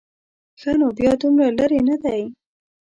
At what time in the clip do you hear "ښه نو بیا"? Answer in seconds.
0.59-1.11